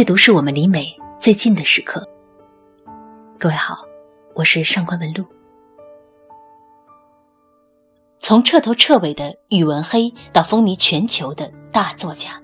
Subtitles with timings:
[0.00, 2.08] 阅读是我们离美最近的时刻。
[3.38, 3.84] 各位好，
[4.34, 5.22] 我是上官文露。
[8.18, 12.40] 从彻头彻尾的宇文黑到风靡全球的大作家，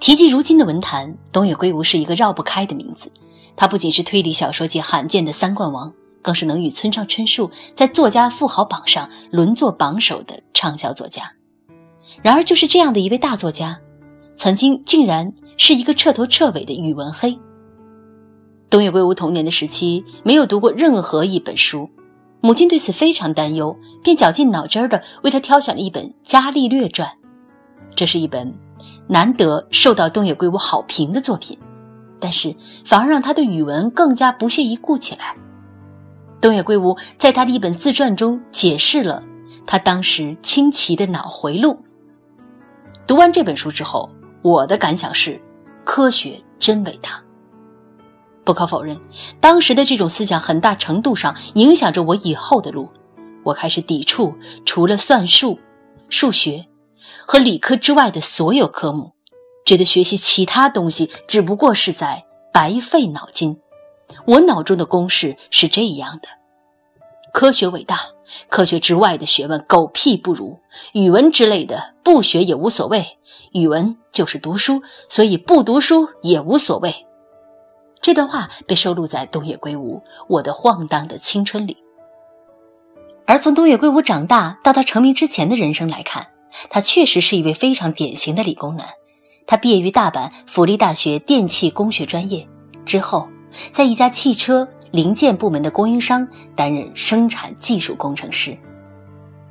[0.00, 3.12] 提及如今的文坛，东野圭吾是一个绕不开的名字。
[3.54, 5.92] 他不仅是推理小说界罕见的三冠王，
[6.22, 11.30] 更是能与村上春树在作家富豪榜上轮坐榜首的畅销作家。
[12.22, 13.78] 然而，就是这样的一位大作家，
[14.38, 17.36] 曾经竟然是一个彻头彻尾的宇文黑。
[18.70, 21.90] 东野圭吾童年的时期没有读过任何一本书，
[22.40, 27.08] 母亲对此非常担忧，便绞尽脑汁的为他挑选了一本《伽利略传》。
[27.96, 28.54] 这是一本
[29.08, 31.58] 难得受到东野圭吾好评的作品。
[32.20, 35.34] 但是反而让他对语文更加不屑一顾起来。
[36.40, 39.22] 东野圭吾在他的一本自传中解释了
[39.66, 41.76] 他当时清奇的脑回路。
[43.06, 44.08] 读完这本书之后，
[44.42, 45.40] 我的感想是：
[45.84, 47.22] 科学真伟大。
[48.44, 48.98] 不可否认，
[49.40, 52.88] 当时的这种思想很大程度上影响着我以后的路。
[53.44, 55.58] 我开始抵触除了算术、
[56.08, 56.64] 数学
[57.26, 59.12] 和理科之外的所有科目。
[59.66, 63.54] 觉得学习其他东西只不过是在白费脑筋。
[64.24, 66.28] 我脑中的公式是这样的：
[67.32, 68.00] 科学伟大，
[68.48, 70.58] 科学之外的学问狗屁不如。
[70.92, 73.06] 语文之类的不学也无所谓，
[73.52, 76.94] 语文就是读书，所以不读书也无所谓。
[78.00, 79.96] 这段话被收录在东野圭吾
[80.28, 81.76] 《我的晃荡的青春》里。
[83.26, 86.26] 而从东野圭吾长大到他成名之前的人生来看，
[86.70, 88.86] 他确实是一位非常典型的理工男。
[89.46, 92.46] 他毕业于大阪府立大学电气工学专业，
[92.86, 93.28] 之后
[93.72, 98.56] 在一家汽车零件部门的供应商担任生产技术工程师。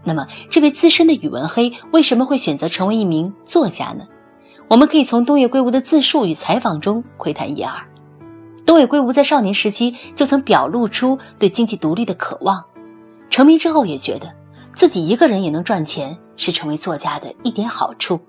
[0.04, 4.06] 那么，这位资深的宇文黑为什么会选择成为一名作家呢？
[4.70, 7.74] 我们可以从东野圭吾的自述与采访中窥探一二。
[8.66, 12.66] 东野圭吾在少年时期就曾表露出对经济独立的渴望，
[13.30, 14.34] 成名之后也觉得
[14.76, 18.20] 自己一个人也能赚钱，是成为作家的一点好处。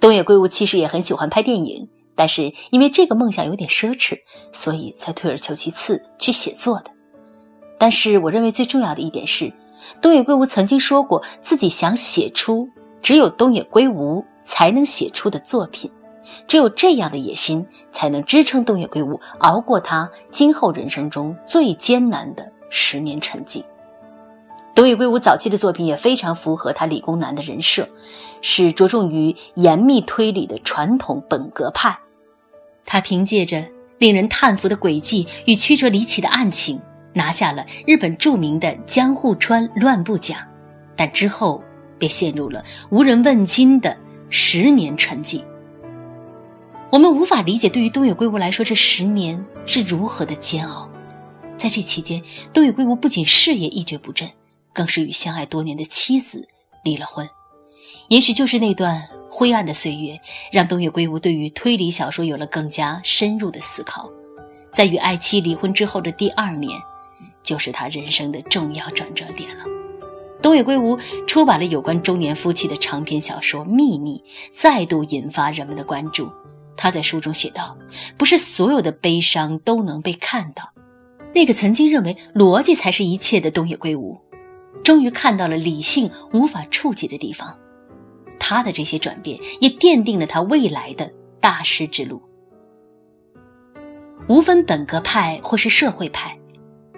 [0.00, 1.88] 东野圭吾其实也很喜欢拍电影，
[2.20, 4.18] 但是因为这个梦想有点奢侈，
[4.52, 6.90] 所以才退而求其次去写作的。
[7.78, 9.54] 但是我认为最重要的一点是，
[10.02, 12.68] 东野圭吾曾经说过自己想写出
[13.00, 15.90] 只有东野圭吾才能写出的作品，
[16.46, 23.64] 只有这样的野心才能支撑东野圭吾熬过他今后人生中最艰难的十年沉寂。
[24.74, 27.88] 东野圭吾早期的作品也非常符合他理工男的人设，
[28.42, 31.98] 是着重于严密推理的传统本格派。
[32.84, 33.64] 他凭借着
[33.98, 36.80] 令人叹服的诡计与曲折离奇的案情，
[37.14, 40.38] 拿下了日本著名的江户川乱步奖，
[40.96, 41.62] 但之后
[41.98, 43.96] 便陷入了无人问津的
[44.28, 45.42] 十年沉寂。
[46.90, 50.90] 我们无法理解，对于东野圭吾来说，这十年是如何的煎熬。
[51.56, 54.30] 在这期间，东野圭吾不仅事业一蹶不振。
[54.72, 56.48] 更是与相爱多年的妻子
[56.84, 57.28] 离了婚，
[58.08, 60.20] 也许就是那段灰暗的岁月，
[60.52, 64.10] 让东野圭吾对于推理小说有了更加深入的思考。
[64.74, 66.80] 在与爱妻离婚之后的第二年，
[67.42, 69.64] 就是他人生的重要转折点了。
[70.42, 74.16] 东野圭吾出版了有关中年夫妻的长篇小说《秘密》，
[74.52, 76.30] 再度引发人们的关注。
[76.76, 77.76] 他在书中写道
[78.16, 80.70] ：“不是所有的悲伤都能被看到。”
[81.34, 84.18] 那个曾经认为逻辑才是一切的东野圭吾。
[84.82, 87.58] 终于看到了理性无法触及的地方，
[88.50, 92.20] 他的这些转变也奠定了他未来的大师之路。
[94.26, 96.36] 无分本格派或是社会派，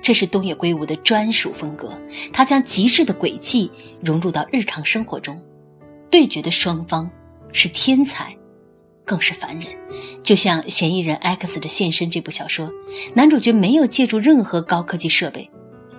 [0.00, 1.92] 这是东野圭吾的专属风格。
[2.32, 3.70] 他将极致的诡计
[4.02, 5.38] 融入到日常生活中，
[6.10, 7.10] 对决的双方
[7.52, 8.34] 是天才，
[9.04, 9.66] 更是凡人。
[10.22, 12.72] 就像《嫌疑人 X 的现身》这部小说，
[13.12, 15.50] 男主角没有借助任何高科技设备。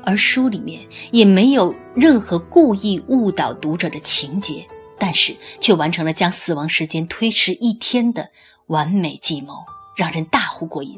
[0.04, 0.82] 而书里面
[1.12, 4.66] 也没有任何故意误导读者的情节，
[5.06, 8.30] 但是却完成了将死亡时间推迟一天的
[8.68, 9.54] 完美计谋，
[9.98, 10.98] 让人大呼过瘾。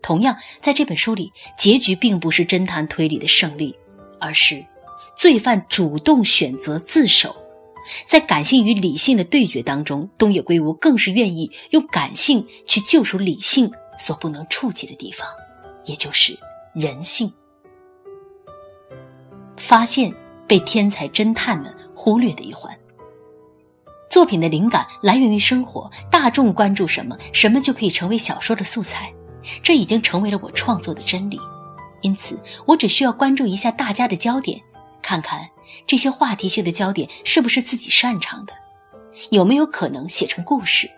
[0.00, 3.76] 同样，在这本书里，结局并不是侦探推理的胜利，
[4.20, 4.64] 而是
[5.16, 7.34] 罪犯主动选择自首。
[8.06, 13.68] 在感性与理性的对决当中，东野圭吾更是愿意用感性去救赎理性
[13.98, 15.26] 所不能触及的地方，
[15.84, 16.38] 也就是
[16.76, 17.32] 人性。
[19.56, 20.14] 发现
[20.46, 22.72] 被天才侦探们忽略的一环。
[24.12, 29.10] 作品的灵感来源于生活，大众关注什么，什么就可以成为小说的素材，
[29.62, 31.40] 这已经成为了我创作的真理。
[32.02, 34.60] 因此，我只需要关注一下大家的焦点，
[35.00, 35.48] 看看
[35.86, 38.52] 这些话题性的焦点是不是自己擅长的，
[39.30, 40.90] 有没有可能写成故事。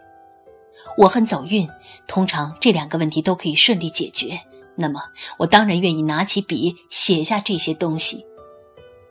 [0.99, 1.69] 我很走运，
[2.08, 4.37] 通常这两个问题都可以顺利解决。
[4.75, 5.00] 那么，
[5.38, 8.26] 我当然愿意拿起笔写下这些东西。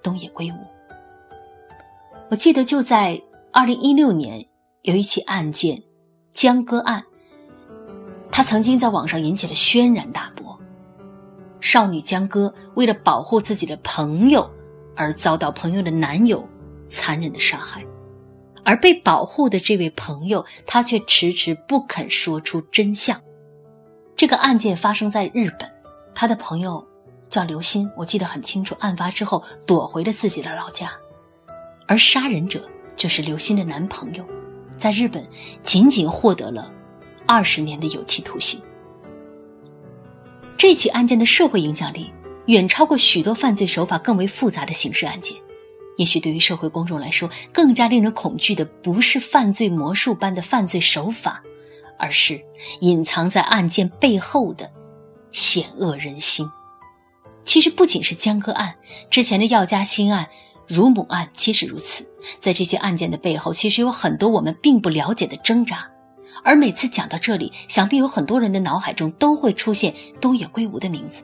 [0.03, 0.56] 东野圭吾，
[2.29, 3.21] 我记得就在
[3.55, 4.44] 二零一六年，
[4.81, 5.79] 有一起案件——
[6.33, 7.03] 江歌案，
[8.31, 10.59] 他曾经在网上引起了轩然大波。
[11.61, 14.50] 少女江歌为了保护自己的朋友，
[14.95, 16.44] 而遭到朋友的男友
[16.88, 17.85] 残忍的杀害，
[18.65, 23.21] 而被保护的这位朋友，他却迟迟不肯说出真相。
[24.15, 25.71] 这个案件发生在日本，
[26.15, 26.83] 他的朋友
[27.29, 28.75] 叫刘鑫，我记得很清楚。
[28.79, 30.91] 案发之后躲回了自己的老家，
[31.88, 34.25] 而杀人者就是刘鑫的男朋友，
[34.78, 35.25] 在日本
[35.62, 36.72] 仅仅获得了
[37.28, 38.60] 二十年的有期徒刑。
[40.57, 42.13] 这起案件的社会影响力
[42.45, 45.38] 远超过许多犯罪手法更为复杂的刑事案件。
[45.98, 51.44] 也许对于社会公众来说，更加令人恐惧的不是犯罪魔术般的犯罪手法。
[52.00, 52.44] 而是
[52.81, 54.69] 隐藏在案件背后的
[55.31, 56.45] 险恶人心。
[57.45, 58.75] 其实不仅是江歌案，
[59.10, 60.28] 之前的药家鑫案、
[60.68, 62.06] 乳母案其实如此。
[62.39, 65.89] 在这些案件的背后，其实有很多我们并不了解的挣扎。
[66.44, 71.24] 而每次讲到这里，想必有很多人的脑海中都会出现东野圭吾的名字。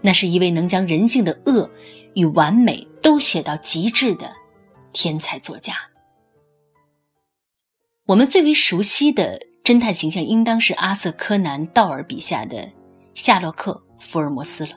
[0.00, 1.68] 那是一位能将人性的恶
[2.14, 4.30] 与完美都写到极致的
[4.92, 5.74] 天才作家。
[8.06, 9.40] 我们最为熟悉的。
[9.64, 12.66] 侦探形象应当是阿瑟·柯南·道尔笔下的
[13.12, 13.72] 夏洛克·
[14.02, 14.70] 福尔摩斯了。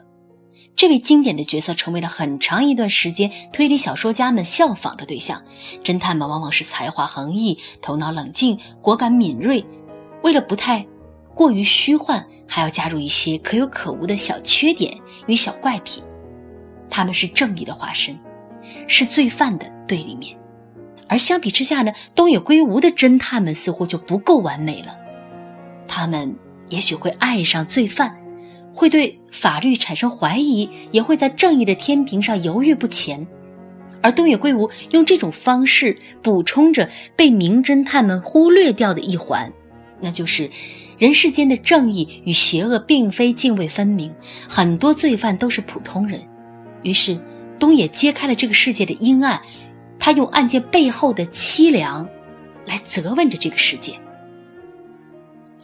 [0.82, 5.40] 这位经典的角色成为了很长一段时间推理小说家们效仿的对象。
[5.84, 9.64] 侦探们往往是才华横溢、头脑冷静、果敢敏锐，
[10.24, 10.84] 为了不太
[11.36, 14.98] 过于虚幻，还要加入一些可有可无的小缺点
[15.28, 16.02] 与小怪癖。
[16.90, 18.18] 他们是正义的化身，
[18.88, 20.36] 是罪犯的对立面。
[21.06, 24.96] 而相比之下呢，东野圭吾的侦探们似乎就不够完美了。
[25.86, 26.34] 他们
[26.70, 28.20] 也许会爱上罪犯，
[28.74, 33.26] 会对法律产生怀疑，也会在正义的天平上犹豫不前。
[34.00, 39.52] 而东野圭吾用这种方式补充着被名侦探们忽略掉的一环，
[40.00, 40.50] 那就是
[40.98, 44.14] 人世间的正义与邪恶并非泾渭分明，
[44.48, 46.20] 很多罪犯都是普通人。
[46.82, 47.18] 于是，
[47.58, 49.40] 东野揭开了这个世界的阴暗。
[49.98, 52.08] 他用案件背后的凄凉，
[52.66, 53.94] 来责问着这个世界。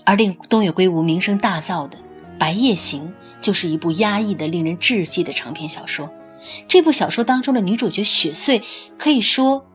[0.04, 1.98] 而令东野圭吾名声大噪的
[2.38, 3.02] 《白夜行》，
[3.40, 6.08] 就是一部压抑的、令人窒息的长篇小说。
[6.68, 8.62] 这部小说当中的女主角雪穗，
[8.96, 9.66] 可以说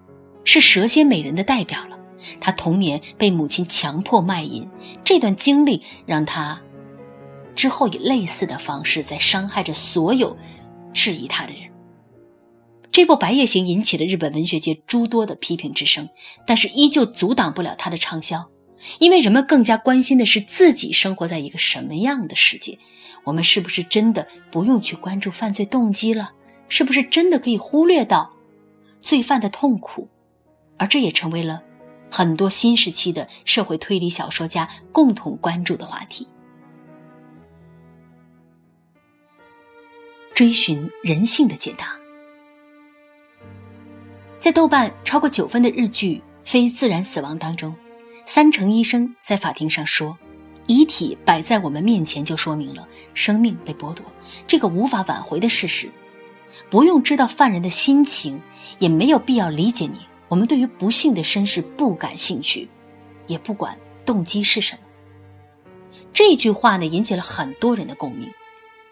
[0.45, 2.00] 是蛇蝎美人的代表了。
[2.39, 4.68] 她童年被母亲强迫卖淫，
[5.04, 6.62] 这段经历让她
[7.54, 10.36] 之后以类似的方式在伤害着所有
[10.94, 11.63] 质疑她的人。
[12.92, 16.07] 这部《白夜行》引起了日本文学界诸多的批评之声，
[16.48, 18.48] 但是依旧阻挡不了它的畅销，
[19.00, 22.77] 因为人们更加关心的是自己生活在一个什么样的世界。
[23.24, 26.31] 我们是不是真的不用去关注犯罪动机了？
[26.68, 28.33] 是不是真的可以忽略到
[29.00, 30.09] 罪犯的痛苦？
[30.77, 31.62] 而这也成为了
[32.12, 36.27] 很多新时期的社会推理小说家共同关注的话题。
[40.33, 41.95] 追寻人性的解答。
[44.39, 47.73] 在豆瓣超过九分的日剧《非自然死亡》当中，
[48.25, 50.18] 三成医生在法庭上说
[50.65, 54.06] ：“遗体摆在我们面前，就说明了生命被剥夺
[54.47, 55.89] 这个无法挽回的事实。
[56.69, 58.42] 不用知道犯人的心情，
[58.80, 59.99] 也没有必要理解你。
[60.30, 62.68] 我们对于不幸的身世不感兴趣，
[63.27, 64.80] 也不管动机是什么。”
[66.13, 68.31] 这句话呢，引起了很多人的共鸣。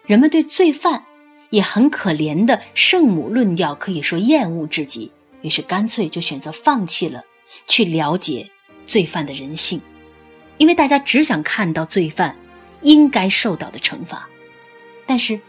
[0.04, 1.04] 人们对罪犯
[1.50, 5.10] 也很可怜的圣母论调，可以说厌恶至极。
[5.42, 7.22] 于是干脆就选择放弃了
[7.66, 8.48] 去了解
[8.92, 9.80] 罪犯的人性，
[10.58, 12.36] 因为大家只想看到罪犯
[12.82, 14.28] 应该受到的惩罚。
[15.06, 15.40] 但是，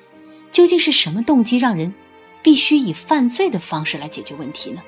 [0.49, 1.93] 究竟是什么动机让人
[2.41, 4.81] 必须以犯罪的方式来解决问题呢？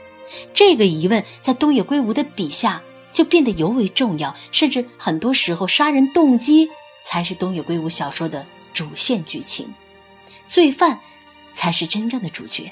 [0.54, 2.82] 这个疑问在东野圭吾的笔下
[3.12, 6.70] 就变得尤为重要，甚至很多时候杀人动机
[7.04, 9.68] 才是东野圭吾小说的主线剧情，
[10.48, 10.98] 罪犯
[11.52, 12.72] 才是真正的主角。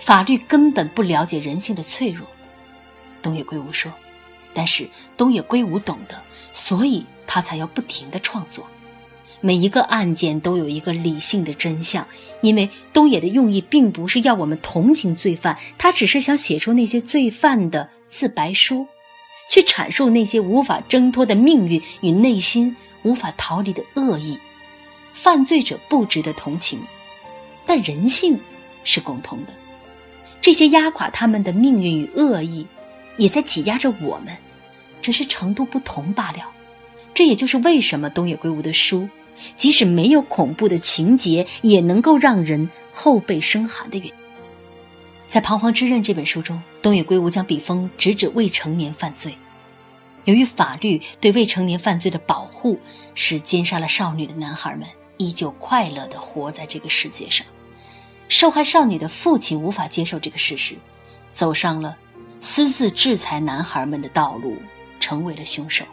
[0.00, 2.26] 法律根本不了解人性的脆弱，
[3.20, 3.92] 东野圭吾说。
[4.54, 6.20] 但是东野圭吾懂得，
[6.52, 8.66] 所以他才要不停的创作。
[9.40, 12.06] 每一个案件都有一个理性的真相，
[12.42, 18.86] 因为东野的用意并不是要我们同情罪犯，他只是想写出那些罪犯的自白书，
[19.50, 24.38] 去阐述那些无法挣脱的命运与内心无法逃离的恶意。
[25.12, 26.80] 犯罪者不值得同情，
[27.66, 28.38] 但人性
[28.84, 29.52] 是共通的。
[30.40, 32.66] 这些压垮他们的命运与恶意，
[33.16, 34.36] 也在挤压着我们。
[35.00, 36.48] 只是程度不同罢了。
[37.12, 39.08] 这也就是为什么东野圭吾的书，
[39.56, 44.14] 即使没有恐怖的情节，也能够让人后背生寒的原因。
[45.26, 49.36] 在《彷徨之刃》这本书中，东野圭吾将笔锋直指未成年犯罪。
[50.24, 52.78] 由于法律对未成年犯罪的保护，
[53.14, 57.44] 使奸杀了少女的男孩们依旧快乐地活在这个世界上。
[58.28, 60.76] 受害少女的父亲无法接受这个事实，
[61.32, 61.96] 走上了
[62.44, 64.56] 私自制裁男孩们的道路，
[64.98, 65.84] 成为了凶手。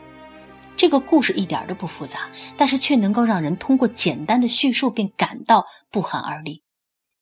[0.75, 2.21] 这个故事一点都不复杂，
[2.57, 6.63] 但是却能够让人通过简单的叙述便感到不寒而栗。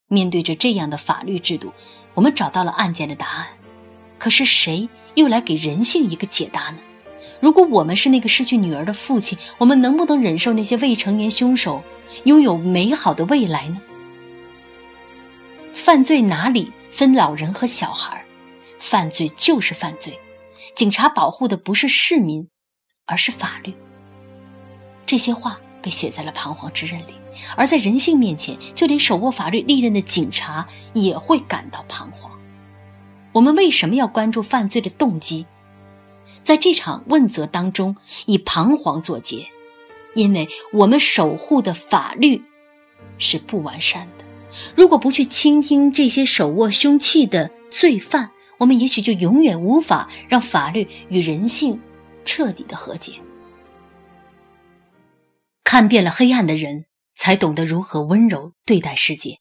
[0.07, 1.73] 面对着这样的法律制度，
[2.13, 3.47] 我们找到了案件的答案，
[4.17, 6.77] 可是谁又来给人性一个解答呢？
[7.41, 11.83] 如果我们是那个失去女儿的父亲，我们能不能忍受那些未成年凶手
[12.23, 13.81] 拥有美好的未来呢？
[15.73, 18.23] 犯罪哪里分老人和小孩？
[18.89, 20.17] 犯罪就是犯罪，
[20.73, 22.47] 警察保护的不是市民，
[23.05, 23.73] 而是法律。
[25.05, 27.13] 这些话被写在了《彷徨之刃》里，
[27.57, 32.31] 而在人性面前，就连手握法律利刃的警察也会感到彷徨。
[33.33, 35.45] 我们为什么要关注犯罪的动机？
[36.41, 39.47] 在这场问责当中，以彷徨作结，
[40.15, 42.41] 因为我们守护的法律
[43.17, 44.23] 是不完善的。
[44.75, 51.79] 如果不去倾听这些手握凶器的罪犯，我们也许就永远无法让法律与人性
[52.25, 53.13] 彻底的和解。
[55.63, 56.85] 看遍了黑暗的人，
[57.15, 59.37] 才懂得如何温柔对待世界。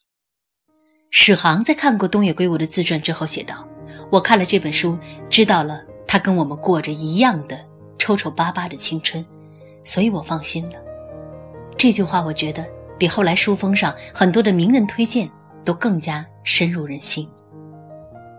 [1.11, 3.67] 史航在看过东野圭吾的自传之后写道
[4.11, 4.99] ：“我看了这本书，
[5.31, 7.61] 知道了。”他跟我们过着一样的
[7.99, 9.27] 抽抽巴巴的青春，
[9.83, 10.79] 所以我放心了。
[11.77, 12.65] 这句话我觉得
[12.97, 15.29] 比后来书封上很多的名人推荐
[15.65, 17.29] 都更加深入人心。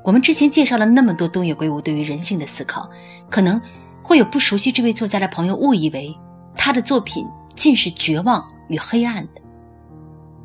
[0.08, 2.90] 我们之前介绍了那么多东野圭吾对于人性的思考，
[3.30, 3.62] 可能
[4.02, 6.18] 会有不熟悉这位作家的朋友误以为
[6.56, 9.42] 他的作品尽是绝望与黑暗的，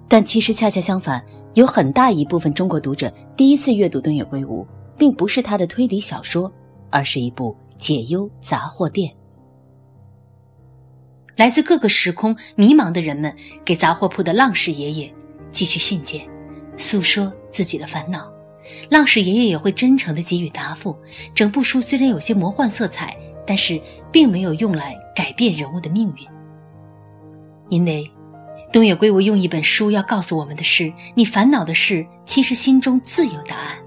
[0.09, 4.66] 但其实恰恰相反，有很大一部分中国读者第一次阅读东野圭吾，
[4.99, 6.52] 并不是他的推理小说。
[6.95, 9.11] 而是一部解忧杂货店。
[11.37, 15.14] 来自各个时空迷茫的人们给杂货铺的浪士爷爷
[15.50, 16.28] 寄去信件，
[16.76, 18.31] 诉说自己的烦恼。
[18.90, 20.97] 浪矢爷爷也会真诚的给予答复。
[21.35, 23.16] 整部书虽然有些魔幻色彩，
[23.47, 26.26] 但是并没有用来改变人物的命运。
[27.69, 28.11] 因为
[28.73, 33.78] 东野圭吾用一本书要告诉我们的是：你烦恼的事，其实心中自有答案，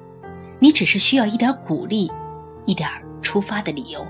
[0.60, 2.12] 你只是需要一点鼓励。
[2.68, 2.90] 一点
[3.22, 4.04] 出发的理由。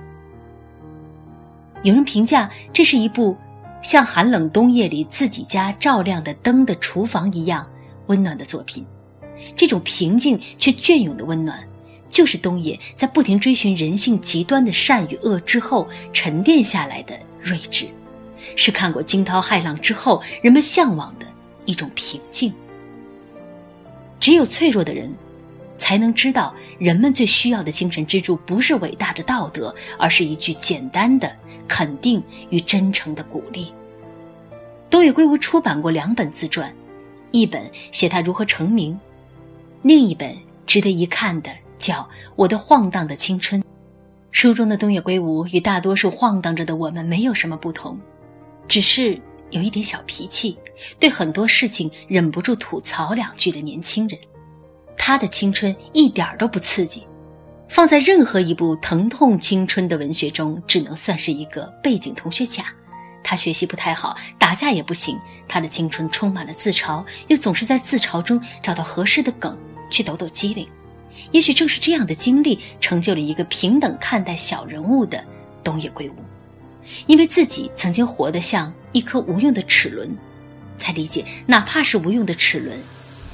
[1.84, 3.36] 有人评价这是一部
[3.82, 7.70] 像寒冷冬夜里自己家照亮的灯的厨房一样
[8.08, 8.88] 温暖的作品。
[9.56, 11.62] 这种平静却隽永的温暖，
[12.10, 17.88] 就是东野在不停追寻人性极端的善与恶之后沉淀下来的睿智，
[18.56, 21.26] 是看过惊涛骇浪之后人们向往的
[21.66, 22.54] 一种平静。
[24.20, 25.14] 只有脆弱的人。
[25.78, 31.30] 才能知道，人们最需要的精神支柱不是伟大的道德，而是一句简单的
[31.68, 33.74] 肯定与真诚的鼓励。
[34.90, 36.74] 东野圭吾出版过两本自传，
[37.32, 38.98] 一本写他如何成名，
[39.88, 41.94] 另一本值得一看的叫
[42.36, 43.62] 《我的晃荡的青春》。
[44.32, 47.96] 书中的东野圭吾与大多数晃荡着的我们没有什么不同，
[48.68, 50.58] 只是有一点小脾气，
[51.00, 54.20] 对很多事情忍不住吐槽两句的年轻人。
[54.98, 57.06] 他的青春一点都不刺激，
[57.70, 62.74] 放在任何一部疼痛青春的文学中，只能算是一个背景同学甲。
[63.24, 65.16] 他学习不太好，打架也不行。
[65.48, 69.56] 他的青春充满了自嘲，又总是在自嘲中找到合适的梗
[69.90, 70.68] 去抖抖机灵。
[71.32, 75.24] 也许正是这样的经历，成就了一个平等看待小人物的
[75.64, 76.16] 东野圭吾。
[77.08, 80.16] 因为自己曾经活得像一颗无用的齿轮，
[80.78, 82.78] 才理解哪怕是无用的齿轮，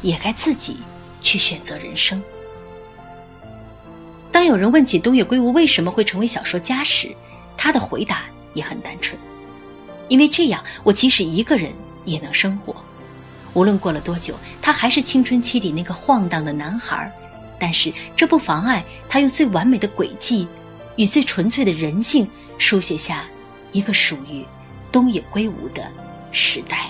[0.01, 0.77] 也该自己。
[1.23, 2.19] 去选择人生。
[4.31, 7.15] 当有人问起东野圭吾为什么会成为小说家时，
[7.55, 8.23] 他的回答
[8.55, 9.15] 也很单纯：
[10.07, 11.71] 因为这样，我即使一个人
[12.05, 12.75] 也能生活。
[13.53, 17.11] 无论过了多久，他还是青春期里那个晃荡的男孩。
[17.59, 20.47] 但是这不妨碍他用最完美的轨迹
[20.95, 22.27] 与最纯粹的人性，
[22.57, 23.25] 书写下
[23.71, 24.43] 一个属于
[24.91, 25.87] 东野圭吾的
[26.31, 26.89] 时代。